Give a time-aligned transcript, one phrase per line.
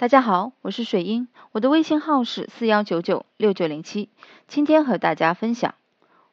[0.00, 4.08] 大家好，我是水英，我的微信号是四幺九九六九零七。
[4.48, 5.74] 今天和大家分享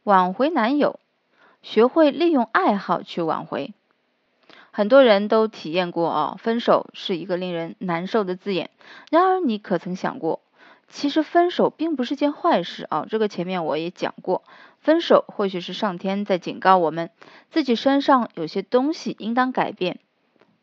[0.03, 1.01] 挽回男友，
[1.61, 3.73] 学会利用爱好去挽回。
[4.71, 8.69] 很多人都体验过啊，分手是一个令人难受的字眼。
[9.11, 10.39] 然而，你可曾想过，
[10.87, 13.05] 其实分手并不是件坏事啊？
[13.09, 14.43] 这个前面我也讲过，
[14.79, 17.09] 分手或许是上天在警告我们，
[17.51, 19.99] 自己身上有些东西应当改变。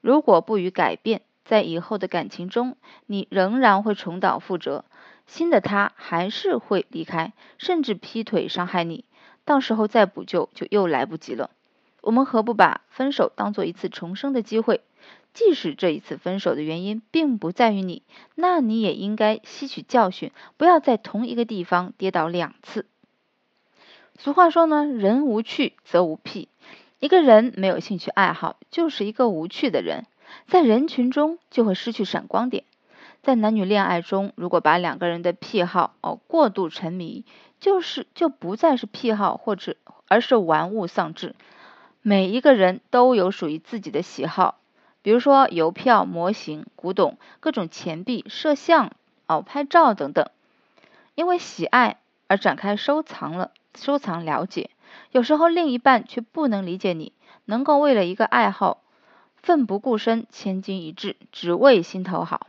[0.00, 4.84] 如果不予改变，在以后的感情中，你仍然会重蹈覆辙，
[5.26, 9.04] 新的他还是会离开，甚至劈腿伤害你，
[9.44, 11.50] 到时候再补救就又来不及了。
[12.00, 14.80] 我们何不把分手当做一次重生的机会？
[15.32, 18.02] 即使这一次分手的原因并不在于你，
[18.36, 22.86] 那你也应该吸取教训，不要在同一个地方跌倒两次。
[24.16, 26.48] 俗话说呢，人无趣则无癖，
[27.00, 30.06] 一个人没有兴趣爱好，就是一个无趣的人。
[30.46, 32.64] 在人群中就会失去闪光点。
[33.22, 37.24] 在男女恋爱中，如果把两个人的癖好哦过度沉迷，
[37.58, 39.76] 就是就不再是癖好，或者
[40.08, 41.34] 而是玩物丧志。
[42.02, 44.58] 每一个人都有属于自己的喜好，
[45.00, 48.92] 比如说邮票、模型、古董、各种钱币、摄像
[49.26, 50.28] 哦、拍照等等。
[51.14, 54.68] 因为喜爱而展开收藏了，收藏了解。
[55.12, 57.12] 有时候另一半却不能理解你，
[57.46, 58.82] 能够为了一个爱好。
[59.44, 62.48] 奋不顾身，千金一掷，只为心头好。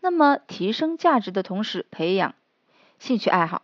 [0.00, 2.34] 那么，提升价值的同时，培养
[2.98, 3.62] 兴趣爱好，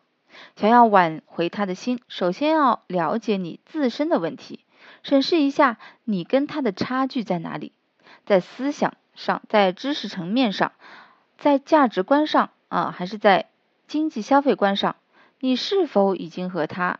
[0.57, 4.61] 想要挽回他的心，首先要了解你自身的问题，
[5.03, 7.73] 审视一下你跟他的差距在哪里，
[8.27, 10.73] 在思想上，在知识层面上，
[11.39, 13.49] 在价值观上啊，还是在
[13.87, 14.97] 经济消费观上，
[15.39, 16.99] 你是否已经和他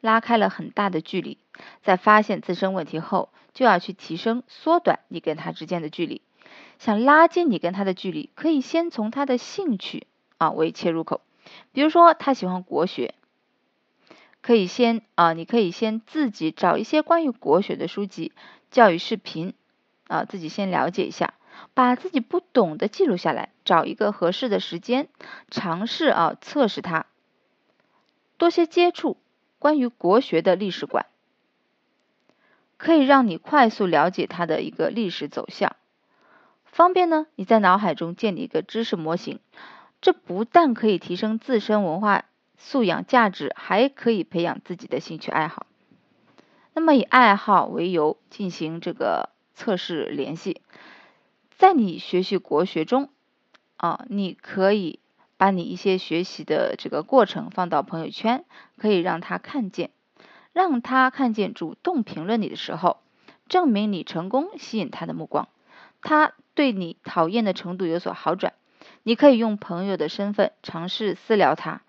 [0.00, 1.38] 拉开了很大的距离？
[1.82, 3.28] 在发现自身问题后。
[3.52, 6.22] 就要去提升、缩短你跟他之间的距离。
[6.78, 10.06] 想拉近你跟他的距离，可以先从他的兴趣
[10.38, 11.20] 啊为切入口。
[11.72, 13.12] 比如说，他喜欢国学，
[14.40, 18.30] 可以先啊，你可以先自己找一些关于国学的书籍、
[18.70, 19.52] 教育视频
[20.06, 21.34] 啊，自己先了解一下，
[21.74, 25.08] 把自己不懂的记录下来，找一个合适的时间，
[25.50, 27.06] 尝试啊测试他，
[28.38, 29.16] 多些接触
[29.60, 31.06] 关于国学的历史馆。
[32.76, 35.76] 可以让你快速了解它的一个历史走向，
[36.64, 37.26] 方便呢？
[37.34, 39.38] 你在脑海中建立一个知识模型，
[40.00, 42.24] 这不但可以提升自身文化
[42.56, 45.66] 素养价值，还可以培养自己的兴趣爱好。
[46.72, 50.62] 那么以爱好为由进行这个测试联系，
[51.58, 53.10] 在你学习国学中
[53.76, 55.00] 啊，你可以
[55.40, 58.44] 把你一些学习的这个过程放到朋友圈，
[58.76, 59.88] 可以让他看见。
[60.52, 62.98] 让他看见主动评论你的时候，
[63.48, 65.48] 证明你成功吸引他的目光，
[66.02, 68.52] 他对你讨厌的程度有所好转。
[69.02, 71.80] 你可以用朋友的身份尝试私聊他，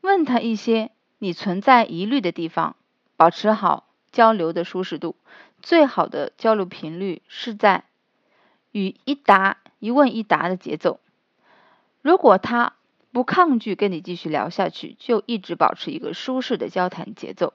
[0.00, 2.74] 问他一些你存在疑虑的地方，
[3.18, 5.14] 保持好交流的舒适度。
[5.60, 7.84] 最好的交流频率是在
[8.72, 11.00] 与一答一问一答的节奏。
[12.02, 12.74] 如果他。
[13.12, 17.54] 不抗拒跟你继续聊下去，就一直保持一个舒适的交谈节奏，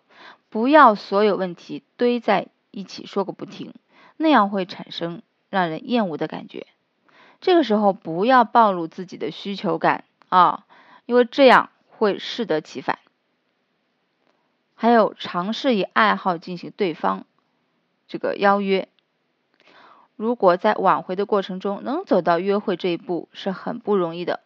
[0.50, 3.74] 不要所有问题堆在一起说个不停，
[4.18, 6.68] 那样会产生让人厌恶的感觉。
[7.40, 10.66] 这个时候不要暴露自己的需求感啊，
[11.06, 13.00] 因为这样会适得其反。
[14.74, 17.26] 还有尝试以爱好进行对方
[18.10, 18.90] 这个邀约，
[20.16, 24.40] 如果在挽回的过程中能走到约会这一步，是很不容易的。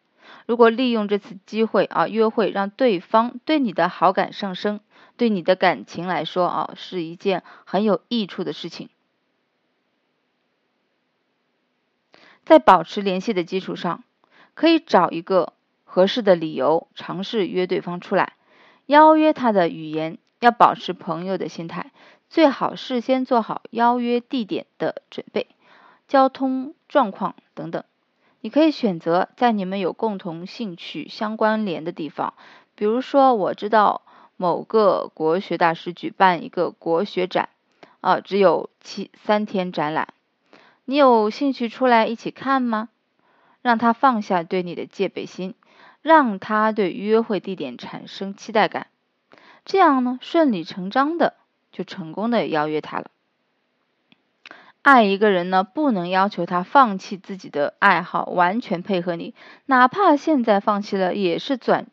[0.45, 4.79] 如果利用这次机会啊，约会让对方对你的好感上升，
[5.17, 8.89] 对你的感情来说啊，是一件很有益处的事情。
[12.45, 14.03] 在保持联系的基础上，
[14.55, 15.53] 可以找一个
[15.83, 18.33] 合适的理由，尝试约对方出来。
[18.87, 21.91] 邀约他的语言要保持朋友的心态，
[22.27, 25.45] 最好事先做好邀约地点的准备、
[26.09, 27.85] 交通状况等等。
[28.41, 32.33] 你可以选择在你们有共同兴趣相关联的地方，
[32.75, 34.01] 比如说，我知道
[34.35, 37.49] 某个国学大师举办一个国学展，
[38.01, 40.13] 啊，只有七三天展览，
[40.85, 42.89] 你有兴趣出来一起看吗？
[43.61, 45.53] 让他放下对你的戒备心，
[46.01, 48.87] 让他对约会地点产生期待感，
[49.65, 51.33] 这样呢，顺理成章的
[51.73, 53.11] 就成功的邀约他了。
[54.81, 59.35] 爱一个人呢，不能要求他放弃自己的爱好，完全配合你，
[59.65, 61.87] 哪怕现在放弃了，也是暂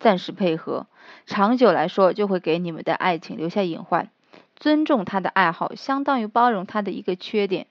[0.00, 0.86] 暂时配合，
[1.24, 4.10] 长久来说就会给你们的爱情留下隐患。
[4.56, 7.68] 尊重他的爱好，相当于包容他的一个缺点。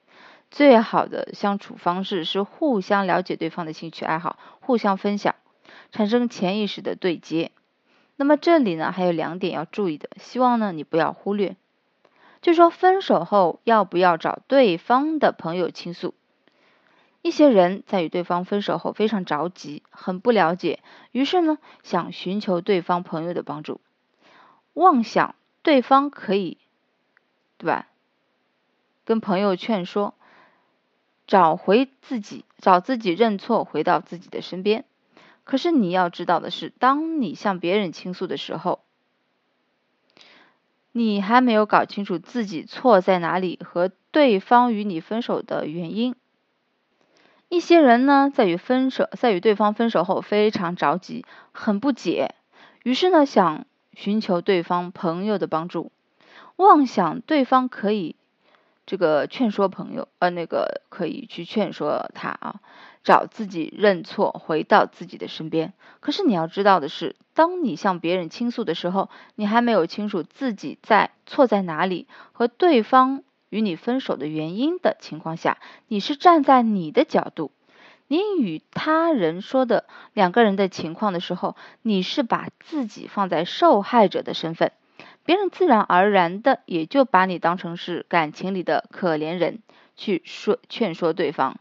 [0.49, 5.35] 最好的相处方式是互相了解对方的兴趣爱好，互相分享，
[5.91, 7.51] 产生潜意识的对接。
[8.15, 11.55] 那么这里呢还有两点要注意的，希望呢你不要忽略。
[12.41, 16.13] 就说分手后要不要找对方的朋友倾诉？
[17.21, 20.79] 一些人在与对方分手后非常着急，很不了解，
[21.11, 23.79] 于是呢想寻求对方朋友的帮助，
[24.73, 26.57] 妄想对方可以，
[27.59, 27.87] 对吧？
[29.05, 30.15] 跟朋友劝说，
[31.27, 34.85] 找回自己，找自己认错，回到自己的身边。
[35.43, 38.80] 可是你要知道的是，当你向别人倾诉的时候，
[40.91, 46.15] 你还没有搞清楚自己错在哪里和对方与你分手的原因。
[47.49, 52.35] 一些人呢，在与分手，在与对方分手后非常着急，很不解，
[52.83, 55.91] 于是呢，想寻求对方朋友的帮助，
[56.55, 58.15] 妄想对方可以
[58.85, 62.61] 这个劝说朋友，呃，那个可以去劝说他啊，
[63.03, 65.73] 找自己认错，回到自己的身边。
[65.99, 73.23] 可是你要知道的是，当你向别人倾诉的时候，你还没有清楚自己在错在哪里，和对方。
[73.49, 75.57] 与你分手的原因的情况下，
[75.89, 77.51] 你是站在你的角度，
[78.07, 79.83] 你与他人说的
[80.13, 84.71] 两个人的情况的时候，你是把自己放在受害者的身份，
[85.25, 89.61] 别人自然而然的也就把你当成是感情里的可怜人
[89.97, 91.59] 去说劝说对方。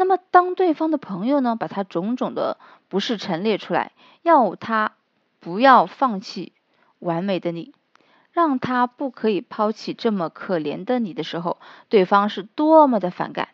[0.00, 2.56] 那么当对方的朋友呢，把他种种的
[2.88, 3.92] 不是陈列出来，
[4.22, 4.92] 要他
[5.40, 6.54] 不要放弃
[7.00, 7.74] 完美的你。
[8.32, 11.58] 让他不可以抛弃这么可怜的你的时候，
[11.90, 13.48] 对方是多么的反感。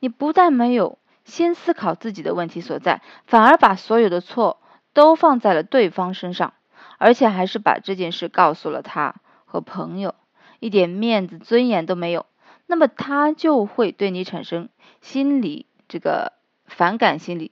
[0.00, 4.60] 你不但没有先思考自己的问题所在，反而把所有的错
[4.92, 6.52] 都放在了对方身上，
[6.98, 9.14] 而且还是把这件事告诉了他
[9.46, 10.14] 和朋友，
[10.58, 12.26] 一点面子尊严都没有。
[12.66, 14.68] 那么他就会对你产生
[15.00, 16.34] 心理这个
[16.66, 17.50] 反感心理，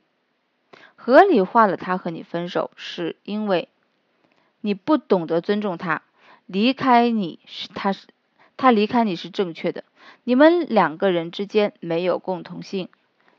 [0.94, 3.68] 合理化了他和你分手，是因为
[4.60, 6.02] 你不懂得尊重他。
[6.46, 8.06] 离开你是他是
[8.56, 9.82] 他离开你是正确的，
[10.22, 12.88] 你们两个人之间没有共同性，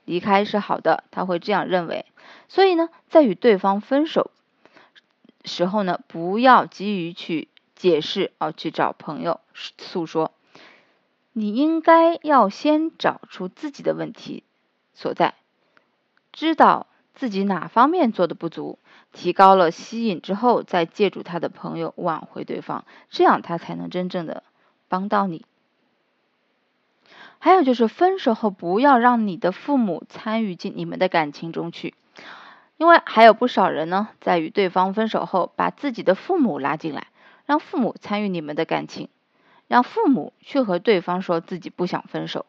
[0.04, 2.06] 离开是好的，他会这样认为。
[2.50, 4.32] 所以呢，在与对方分手
[5.46, 10.34] 时候呢，不要急于去解释啊，去找朋友诉说，
[11.32, 14.44] 你应该要先找出自己的问题
[15.00, 15.34] 所在，
[16.34, 18.78] 知道自己哪方面做的不足。
[19.14, 24.44] 提高了吸引之后，再借助他的朋友挽回对方，这样他才能真正的
[24.90, 25.46] 帮到你。
[27.40, 31.96] 还有就是分手后不要让你的父母参与进你们的感情中去，
[32.76, 37.08] 因为还有不少人呢，在与对方分手后，把自己的父母拉进来，
[37.46, 39.08] 让父母参与你们的感情，
[39.70, 42.46] 让父母去和对方说自己不想分手，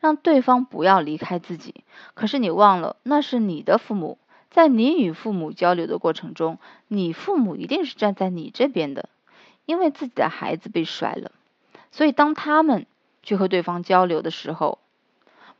[0.00, 1.84] 让对方不要离开自己。
[2.14, 4.18] 可是你忘了，那是你的父母。
[4.50, 6.58] 在你与父母交流的过程中，
[6.88, 9.08] 你父母一定是站在你这边的，
[9.66, 11.32] 因为自己的孩子被甩了，
[11.92, 12.86] 所以当他们
[13.22, 14.78] 去和对方交流的时候，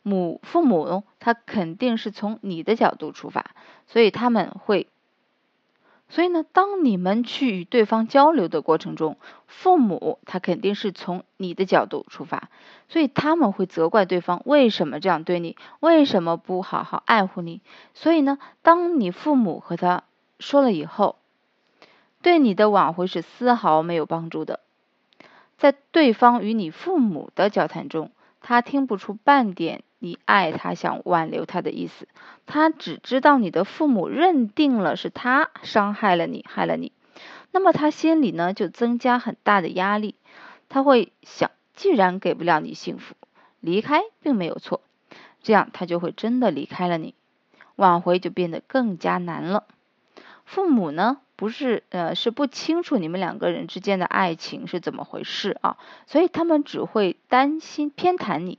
[0.03, 3.51] 母父母他肯定是从你的角度出发，
[3.87, 4.87] 所以他们会。
[6.11, 12.49] 所以呢，当你们去与对方交流的过程中，父母他肯定是从你的角度出发，
[12.89, 17.61] 所以他们会责怪对方为什么这样对你，为什么不好好爱护你。
[17.93, 20.05] 所以呢，当你父母和他
[20.41, 21.17] 说了以后，
[22.23, 24.61] 对你的挽回是丝毫没有帮助的。
[25.59, 29.83] 在对方与你父母的交谈中，他听不出半点。
[30.01, 32.07] 你爱他，想挽留他的意思，
[32.47, 36.93] 他只知道你的父母认定了是他伤害了你，害了你，
[37.51, 40.15] 那么他心里呢就增加很大的压力，
[40.69, 43.17] 他会想，既然给不了你幸福，
[43.61, 44.83] 离开并没有错，
[45.43, 47.15] 这样他就会真的离开了你，
[47.75, 49.65] 挽回就变得更加难了。
[50.45, 55.77] 父母呢不是呃是不清楚你们两个人之间的爱情是怎么回事啊，
[56.07, 58.59] 所以他们只会担心偏袒你。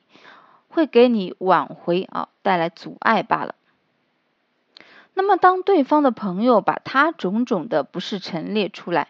[0.69, 3.55] 会给你挽回啊带来阻碍罢了。
[5.13, 9.09] 那么，当对方的朋友把他种种的不是陈列出来，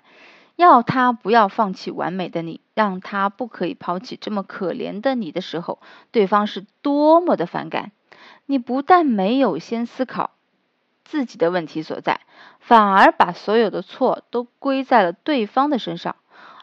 [0.56, 5.80] 要他不要放弃完美的你，让他不可以抛弃这么可怜的你的时候，
[6.12, 7.92] 对方是多么的反感。
[8.48, 10.32] 你不但没有先思考
[11.04, 12.22] 自己的问题所在，
[12.60, 16.16] 反而把所有的错都归在了对方的身上，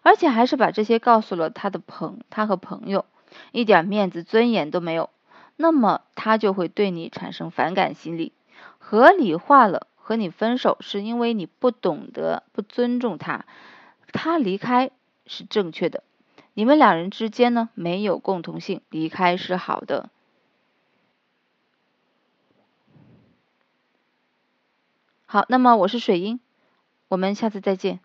[0.03, 3.05] 而且还是把这些告诉了他的朋他和朋友。
[3.52, 5.11] 一点面子尊严都没有，
[5.57, 8.33] 那么他就会对你产生反感心理，
[8.78, 13.45] 合理化了和你分手是因为你不懂得不尊重他，
[14.12, 14.90] 他离开
[15.26, 16.02] 是正确的，
[16.55, 20.11] 你们两人之间呢没有共同性，离开是好的。
[25.28, 26.38] 好，那么我是水英，
[27.09, 27.99] 我们下次再见。